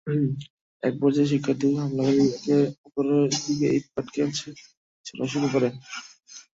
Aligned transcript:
একপর্যায়ে 0.83 1.31
শিক্ষার্থী 1.31 1.65
ও 1.67 1.79
হামলাকারীরা 1.79 2.25
একে 2.31 2.55
অপরের 2.85 3.23
দিকে 3.39 3.67
ইটপাটকেল 3.77 4.27
ছোড়া 5.05 5.25
শুরু 5.33 5.47
করে। 5.53 5.69